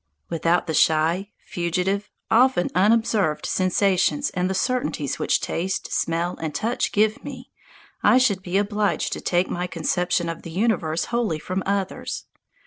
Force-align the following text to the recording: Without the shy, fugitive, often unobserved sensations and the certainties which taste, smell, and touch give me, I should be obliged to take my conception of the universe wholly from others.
Without 0.31 0.65
the 0.65 0.73
shy, 0.73 1.29
fugitive, 1.45 2.09
often 2.31 2.71
unobserved 2.73 3.45
sensations 3.45 4.31
and 4.31 4.49
the 4.49 4.55
certainties 4.55 5.19
which 5.19 5.39
taste, 5.39 5.93
smell, 5.93 6.35
and 6.41 6.55
touch 6.55 6.91
give 6.91 7.23
me, 7.23 7.51
I 8.01 8.17
should 8.17 8.41
be 8.41 8.57
obliged 8.57 9.13
to 9.13 9.21
take 9.21 9.47
my 9.47 9.67
conception 9.67 10.27
of 10.27 10.41
the 10.41 10.49
universe 10.49 11.05
wholly 11.13 11.37
from 11.37 11.61
others. 11.67 12.25